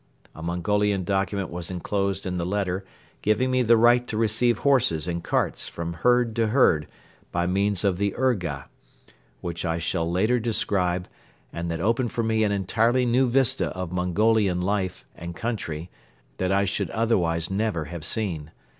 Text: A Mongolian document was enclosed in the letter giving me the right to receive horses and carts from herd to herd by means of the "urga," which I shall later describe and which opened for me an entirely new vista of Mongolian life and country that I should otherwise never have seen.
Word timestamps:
A 0.33 0.41
Mongolian 0.41 1.03
document 1.03 1.51
was 1.51 1.69
enclosed 1.69 2.25
in 2.25 2.39
the 2.39 2.43
letter 2.43 2.83
giving 3.21 3.51
me 3.51 3.61
the 3.61 3.77
right 3.77 4.07
to 4.07 4.17
receive 4.17 4.57
horses 4.57 5.07
and 5.07 5.23
carts 5.23 5.69
from 5.69 5.93
herd 5.93 6.35
to 6.37 6.47
herd 6.47 6.87
by 7.31 7.45
means 7.45 7.83
of 7.83 7.99
the 7.99 8.15
"urga," 8.17 8.67
which 9.41 9.63
I 9.63 9.77
shall 9.77 10.09
later 10.09 10.39
describe 10.39 11.07
and 11.53 11.69
which 11.69 11.79
opened 11.79 12.11
for 12.11 12.23
me 12.23 12.43
an 12.43 12.51
entirely 12.51 13.05
new 13.05 13.29
vista 13.29 13.67
of 13.77 13.91
Mongolian 13.91 14.59
life 14.59 15.05
and 15.15 15.35
country 15.35 15.91
that 16.37 16.51
I 16.51 16.65
should 16.65 16.89
otherwise 16.89 17.51
never 17.51 17.85
have 17.85 18.03
seen. 18.03 18.49